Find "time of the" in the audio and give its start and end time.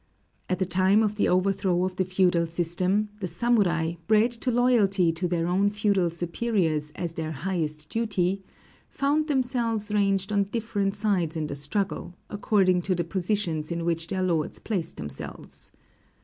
0.65-1.27